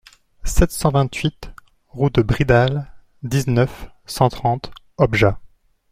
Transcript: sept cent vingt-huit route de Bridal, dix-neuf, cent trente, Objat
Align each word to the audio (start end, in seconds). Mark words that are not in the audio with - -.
sept 0.45 0.71
cent 0.71 0.89
vingt-huit 0.89 1.51
route 1.89 2.15
de 2.15 2.23
Bridal, 2.23 2.91
dix-neuf, 3.21 3.85
cent 4.07 4.29
trente, 4.29 4.71
Objat 4.97 5.39